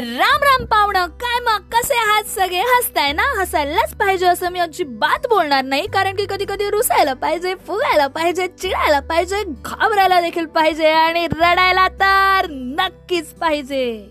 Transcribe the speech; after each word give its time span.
राम 0.00 0.42
राम 0.42 0.64
पाहुणं 0.64 1.06
काय 1.06 1.40
मग? 1.40 1.60
कसे 1.72 1.94
आहात 1.94 2.22
सगळे? 2.24 2.58
हसताय 2.58 3.12
ना? 3.12 3.22
हसायलाच 3.40 3.94
पाहिजे 3.94 4.26
असं 4.26 4.48
मी 4.48 4.58
अजिबात 4.58 5.26
बोलणार 5.28 5.64
नाही 5.64 5.86
कारण 5.86 6.16
की 6.16 6.26
कधी 6.30 6.44
कधी 6.48 6.70
रुसायला 6.70 7.14
पाहिजे 7.14 7.54
फुगायला 7.54 8.06
पाहिजे 8.06 8.46
चिडायला 8.48 9.00
पाहिजे 9.00 9.42
घाबरायला 9.64 10.20
देखील 10.20 10.46
पाहिजे 10.46 10.90
आणि 10.90 11.26
रडायला 11.26 11.88
तर 11.88 12.46
नक्कीच 12.50 13.26
पाहिजे. 13.26 14.10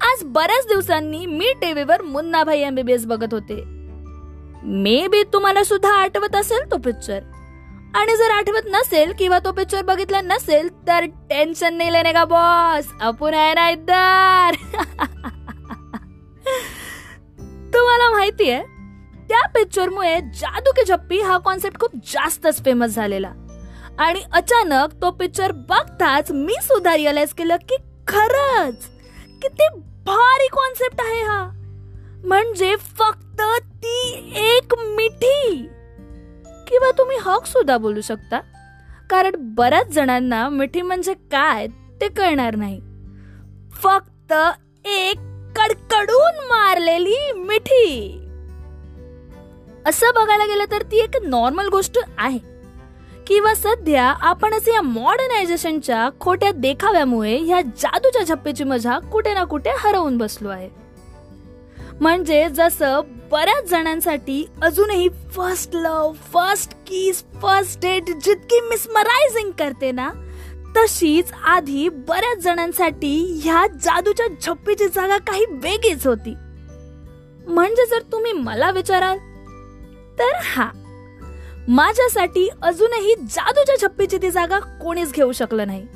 आज 0.00 0.22
बऱ्याच 0.24 0.66
दिवसांनी 0.68 1.26
मी 1.26 1.52
टीव्हीवर 1.62 2.02
मुन्नाभाई 2.02 2.60
एमबीबीएस 2.60 3.06
बघत 3.06 3.34
होते. 3.34 3.62
मे 4.66 5.06
बी 5.08 5.22
तुम्हाला 5.32 5.64
सुद्धा 5.64 5.92
आठवत 5.92 6.36
असेल 6.36 6.70
तो 6.70 6.76
पिक्चर 6.76 7.20
आणि 7.94 8.16
जर 8.16 8.30
आठवत 8.30 8.62
नसेल 8.66 9.12
किंवा 9.18 9.38
तो 9.38 9.52
पिक्चर 9.52 9.82
बघितला 9.82 10.20
नसेल 10.20 10.68
तर 10.88 11.04
टेन्शन 11.04 11.74
नाही 11.74 11.92
लेने 11.92 12.12
का 12.12 12.24
बॉस 12.24 12.86
आपण 13.00 13.34
आहे 13.34 13.54
ना 13.54 13.68
इतर 13.70 14.54
तुम्हाला 17.74 18.10
माहितीये 18.10 18.62
त्या 19.28 19.46
पिक्चरमुळे 19.46 20.20
जादू 20.20 20.72
की 20.72 20.82
झप्पी 20.84 21.20
हा 21.20 21.38
कॉन्सेप्ट 21.38 21.80
खूप 21.80 21.90
जास्तच 21.94 22.64
फेमस 22.64 22.94
झालेला. 22.94 23.32
आणि 23.98 24.22
अचानक 24.32 25.02
तो 25.02 25.10
पिक्चर 25.10 25.52
बघताच 25.52 26.30
मी 26.30 26.54
सुद्धा 26.62 26.96
रिअलाइज 26.96 27.32
केलं 27.32 27.56
की 27.56 27.76
खरंच 28.08 28.86
किती 29.42 29.68
भारी 30.06 30.48
कॉन्सेप्ट 30.48 31.00
आहे 31.00 31.22
हा. 31.22 31.50
म्हणजे 32.24 32.76
फक्त 32.76 33.42
ती 33.60 34.20
किंवा 36.84 36.98
तुम्ही 36.98 37.16
हॉक 37.16 37.46
सुद्धा 37.46 37.76
बोलू 37.76 38.00
शकता. 38.00 38.40
कारण 39.10 39.30
बऱ्याच 39.38 39.88
जणांना 39.88 40.48
मिठी 40.48 40.82
म्हणजे 40.82 41.14
काय 41.14 41.66
ते 42.00 42.08
कळणार 42.08 42.56
नाही. 42.56 42.80
फक्त 43.72 44.32
एक 44.86 45.16
कडकडून 45.56 46.34
मारलेली 46.44 47.32
मिठी. 47.32 48.10
असं 49.86 50.06
बघायला 50.14 50.44
गेलं 50.44 50.64
तर 50.70 50.82
ती 50.82 50.98
एक 50.98 51.10
नॉर्मल 51.22 51.68
गोष्ट 51.68 51.98
आहे. 52.18 52.38
किंवा 53.26 53.54
सध्या 53.54 54.04
आपणच 54.04 54.68
या 54.68 54.82
मॉडर्नायझेशनच्या 54.82 56.10
खोट्या 56.20 56.52
देखाव्यामुळे 56.52 57.36
ह्या 57.36 57.60
जादूच्या 57.60 58.22
झप्पेची 58.22 58.64
मजा 58.64 58.98
कुठे 58.98 59.34
ना 59.34 59.44
कुठे 59.44 59.70
हरवून 59.78 60.18
बसलो 60.18 60.48
आहे. 60.48 60.83
म्हणजे 62.00 62.48
जसं 62.48 63.00
बऱ्याच 63.30 63.70
जणांसाठी 63.70 64.44
अजूनही 64.62 65.08
first 65.08 65.76
love 65.76 66.12
first 66.12 66.72
kiss 66.86 67.24
first 67.42 67.80
date 67.80 68.10
जितकी 68.24 68.60
मिसमरायझिंग 68.60 69.50
करते 69.50 69.92
ना 69.92 70.10
तशीच 70.76 71.32
आधी 71.44 71.88
बऱ्याच 71.88 72.38
जणांसाठी 72.38 73.40
ह्या 73.42 73.66
जादूच्या 73.66 74.26
झप्पीची 74.42 74.88
जागा 74.88 75.18
काही 75.18 75.44
वेगळीच 75.50 76.06
होती. 76.06 76.34
म्हणजे 77.46 77.86
जर 77.86 78.02
तुम्ही 78.12 78.32
मला 78.32 78.70
विचाराल 78.70 79.18
तर 80.18 80.32
हा. 80.42 80.68
माझ्यासाठी 81.68 82.48
अजूनही 82.62 83.14
जादूच्या 83.30 83.76
झप्पीची 83.76 84.18
ती 84.18 84.30
जागा 84.30 84.58
कोणीच 84.58 85.12
घेऊ 85.12 85.32
शकलं 85.32 85.66
नाही. 85.66 85.86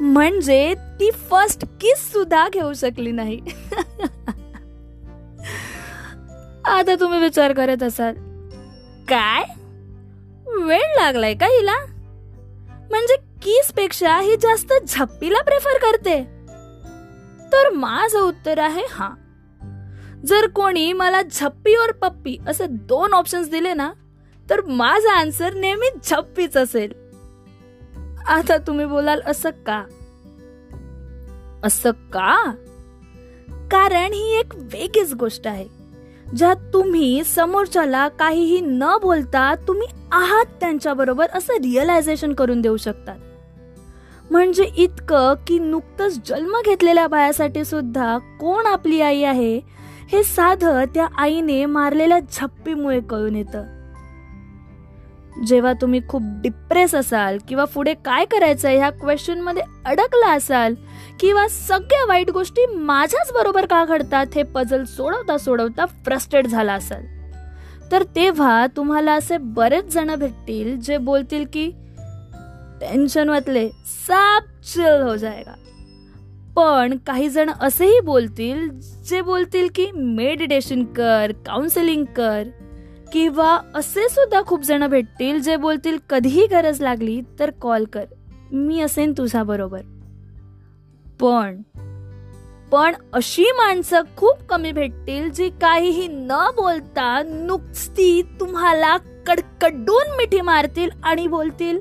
म्हणजे 0.00 0.74
ती 1.00 1.10
फर्स्ट 1.30 1.64
किस 1.80 2.12
सुद्धा 2.12 2.48
घेऊ 2.48 2.72
शकली 2.72 3.10
नाही. 3.10 3.40
आता 6.78 6.94
तुम्ही 7.00 7.20
विचार 7.20 7.52
करत 7.52 7.82
असाल? 7.82 8.14
काय? 9.08 9.44
वेळ 10.64 10.80
लागलाय 10.80 11.34
का 11.34 11.46
हिला? 11.46 11.86
म्हणजे 12.90 13.16
किसपेक्षा 13.42 14.20
ही 14.20 14.36
जास्त 14.36 14.72
झप्पीला 14.88 15.42
प्रेफर 15.42 15.78
करते. 15.78 16.24
तर 17.52 17.70
माझं 17.70 18.18
उत्तर 18.18 18.58
आहे 18.58 18.82
हा. 18.90 19.10
जर 20.26 20.46
कोणी 20.46 20.92
मला 20.92 21.22
झप्पी 21.22 21.74
और 21.76 21.92
पप्पी 21.92 22.36
असे 22.46 22.66
दोन 22.66 23.12
ऑप्शन्स 23.12 23.50
दिले 23.50 23.74
ना 23.74 23.92
तर 24.50 24.60
माझा 24.60 25.12
आन्सर 25.12 25.54
नेहमी 25.54 25.86
झप्पीच 26.04 26.56
असेल. 26.56 26.92
आता 28.26 28.56
तुम्ही 28.58 28.86
बोलाल 28.86 29.20
असं 29.26 29.50
का? 29.50 29.84
असं 31.64 31.90
का? 31.90 32.50
कारण 33.70 34.12
ही 34.12 34.38
एक 34.38 34.54
वेगळीच 34.54 35.14
गोष्ट 35.14 35.46
आहे. 35.46 35.77
ज्यात 36.36 36.56
तुम्ही 36.72 37.24
समोरच्याला 37.24 38.08
काहीही 38.08 38.60
न 38.60 38.84
बोलता 39.02 39.54
तुम्ही 39.54 39.86
आहात 40.12 40.44
त्यांच्याबरोबर 40.60 41.26
असं 41.34 41.54
रिअलायझेशन 41.54 42.32
करून 42.32 42.60
देऊ 42.60 42.76
शकतात. 42.76 43.18
म्हणजे 44.30 44.70
इतकं 44.76 45.34
की 45.46 45.58
नुकतंच 45.58 46.28
जन्म 46.28 46.56
घेतलेल्या 46.64 47.06
बायासाठी 47.06 47.64
सुद्धा 47.64 48.18
कोण 48.18 48.66
आपली 48.66 49.00
आई 49.00 49.22
आहे 49.22 49.60
हे 50.08 50.22
साधं 50.22 50.84
त्या 50.84 51.06
आईने 51.16 51.66
मारलेल्या 51.66 52.18
झप्पीमुळे 52.32 53.00
कळून 53.00 53.36
येतं. 53.36 53.77
जेव्हा 55.46 55.72
तुम्ही 55.72 56.00
खूप 56.08 56.22
डिप्रेस 56.42 56.94
असाल 56.94 57.38
किंवा 57.48 57.64
पुढे 57.64 57.94
काय 57.94 58.24
करायचं 58.24 58.68
ह्या 58.68 58.90
क्वेश्चनमध्ये 58.90 59.62
अडकला 59.86 60.32
असाल 60.32 60.74
किंवा 61.20 61.48
सगळ्या 61.48 62.04
वाईट 62.06 62.30
गोष्टी 62.30 62.66
माझ्याच 62.66 63.32
बरोबर 63.32 63.66
का 63.66 63.84
घडतात 63.84 64.26
हे 64.34 64.42
पझल 64.42 64.84
सोडवता 64.84 65.38
सोडवता 65.38 65.86
फ्रस्ट्रेट 65.86 66.46
झाला 66.46 66.72
असाल. 66.72 67.02
तर 67.92 68.02
तेव्हा 68.02 68.66
तुम्हाला 68.66 69.12
असे 69.12 69.36
बरेच 69.36 69.84
जण 69.84 70.14
भेटतील 70.14 70.80
जे 70.80 70.98
बोलतील 70.98 71.44
की 71.52 71.70
टेन्शन 72.80 73.28
वाटले 73.28 73.68
साप 73.68 74.42
चिल 74.64 75.02
हो 75.02 75.16
जाएगा. 75.16 75.54
पण 76.56 76.96
काही 77.06 77.28
जण 77.28 77.50
असेही 77.60 78.00
बोलतील 78.00 78.70
जे 79.08 79.20
बोलतील 79.20 79.68
की 79.74 79.90
मेडिटेशन 79.94 80.84
कर 80.84 81.32
काउन्सिलिंग 81.46 82.04
कर. 82.04 82.42
किंवा 83.12 83.58
असे 83.74 84.08
सुद्धा 84.08 84.42
खूप 84.46 84.62
जण 84.62 84.86
भेटतील 84.86 85.42
जे 85.42 85.56
बोलतील 85.56 85.98
कधीही 86.10 86.46
गरज 86.46 86.82
लागली 86.82 87.20
तर 87.38 87.50
कॉल 87.50 87.84
कर. 87.84 88.04
मी 88.52 88.80
असेन 88.80 89.12
तुझा 89.18 89.42
बरोबर. 89.42 89.80
पण 91.20 91.62
पण 92.72 92.94
अशी 93.12 93.42
माणसं 93.42 94.02
खूप 94.16 94.38
कमी 94.48 94.72
भेटतील 94.72 95.32
जी 95.32 95.50
काहीही 95.50 96.06
न 96.10 96.50
बोलता 96.56 97.22
नुकती 97.26 98.22
तुम्हाला 98.40 98.96
कडकडून 98.96 100.16
मिठी 100.16 100.40
मारतील 100.40 100.90
आणि 101.02 101.26
बोलतील 101.26 101.80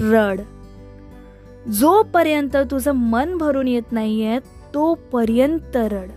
रड. 0.00 0.40
जोपर्यंत 1.68 2.56
तुझं 2.56 2.92
मन 2.92 3.36
भरून 3.38 3.68
येत 3.68 3.92
नाहीये 3.92 4.38
तोपर्यंत 4.74 5.76
रड. 5.76 6.08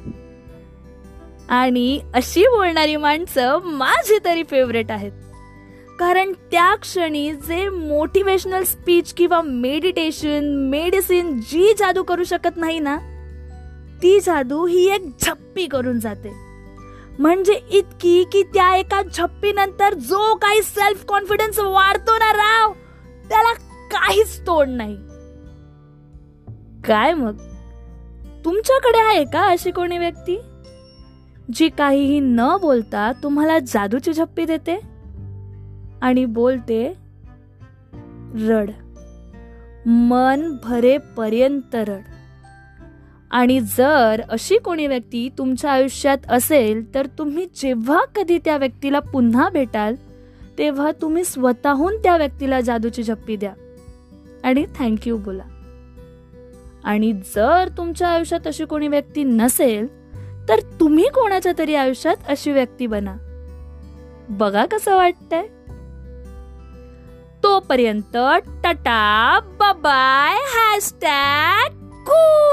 आणि 1.49 1.99
अशी 2.13 2.41
बोलणारी 2.41 2.95
माणसं 2.95 3.59
माझी 3.63 4.17
तरी 4.25 4.43
फेवरेट 4.43 4.91
आहेत. 4.91 5.11
कारण 5.99 6.31
त्या 6.51 6.75
क्षणी 6.75 7.33
जे 7.33 7.69
मोटिवेशनल 7.69 8.63
स्पीच 8.63 9.13
किंवा 9.13 9.41
मेडिटेशन 9.41 10.67
मेडिसिन 10.69 11.39
जी 11.41 11.73
जादू 11.77 12.03
करू 12.03 12.23
शकत 12.23 12.57
नाही 12.57 12.79
ना 12.79 12.97
ती 14.01 14.19
जादू 14.19 14.65
ही 14.65 14.89
एक 14.89 15.07
झप्पी 15.21 15.67
करून 15.67 15.99
जाते. 15.99 16.33
म्हणजे 17.19 17.59
इतकी 17.69 18.23
की 18.23 18.43
त्या 18.43 18.75
एका 18.75 19.01
झप्पीनंतर 19.01 19.93
जो 19.93 20.35
काही 20.35 20.61
सेल्फ 20.63 21.05
कॉन्फिडन्स 21.05 21.59
वाढतो 21.59 22.17
ना 22.17 22.33
राव 22.33 22.73
त्याला 23.29 23.53
काहीच 23.91 24.39
तोड 24.47 24.67
नाही. 24.69 24.95
काय 26.87 27.13
मग? 27.13 27.37
तुमच्याकडे 28.45 28.99
आहे 28.99 29.23
का 29.23 29.41
अशी 29.41 29.71
कोणी 29.71 29.97
व्यक्ती? 29.97 30.39
जी 31.53 31.69
काहीही 31.69 32.19
न 32.19 32.41
बोलता 32.61 33.11
तुम्हाला 33.23 33.59
जादूची 33.59 34.13
झप्पी 34.13 34.45
देते? 34.45 34.81
आणि 36.01 36.25
बोलते 36.25 36.93
रड. 38.47 38.69
मन 39.85 40.55
भरेपर्यंत 40.63 41.75
रड. 41.75 42.01
आणि 43.31 43.59
जर 43.59 44.21
अशी 44.29 44.57
कोणी 44.57 44.87
व्यक्ती 44.87 45.29
तुमच्या 45.37 45.71
आयुष्यात 45.71 46.17
असेल 46.29 46.95
तर 46.95 47.05
तुम्ही 47.05 47.47
जेव्हा 47.55 48.05
कधी 48.15 48.37
त्या 48.37 48.57
व्यक्तीला 48.57 48.99
पुन्हा 48.99 49.49
भेटाल 49.49 49.95
तेव्हा 50.57 50.91
तुम्ही 51.01 51.23
स्वतःहून 51.23 51.97
त्या 51.97 52.17
व्यक्तीला 52.17 52.61
जादूची 52.61 53.03
झप्पी 53.03 53.35
द्या. 53.35 53.53
आणि 54.43 54.65
थँक्यू 54.79 55.17
बोला. 55.17 55.43
आणि 56.83 57.13
जर 57.13 57.69
तुमच्या 57.77 58.07
आयुष्यात 58.07 58.47
अशी 58.47 58.65
कोणी 58.65 58.87
व्यक्ती 58.87 59.23
नसेल 59.23 59.96
तर 60.49 60.59
तुम्ही 60.79 61.07
कोणाच्या 61.07 61.51
तरी 61.57 61.75
आयुष्यात 61.75 62.15
अशी 62.27 62.51
व्यक्ती 62.51 62.87
बना. 62.87 63.15
बघा 64.29 64.65
कसं 64.65 64.95
वाटतंय. 64.95 65.47
तोपर्यंत 67.43 68.17
टटा 68.63 69.39
बाय 69.59 70.35
हॅशटॅग 70.35 71.69
कू 71.91 72.46